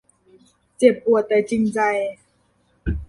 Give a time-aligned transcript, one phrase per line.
[0.77, 1.79] เจ็บปวดแต่จริงใจ